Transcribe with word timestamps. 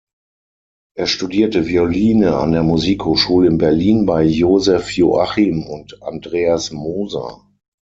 Er 0.97 1.05
studierte 1.05 1.67
Violine 1.67 2.35
an 2.35 2.53
der 2.53 2.63
Musikhochschule 2.63 3.47
in 3.49 3.59
Berlin 3.59 4.07
bei 4.07 4.23
Joseph 4.23 4.89
Joachim 4.93 5.61
und 5.61 6.01
Andreas 6.01 6.71
Moser. 6.71 7.47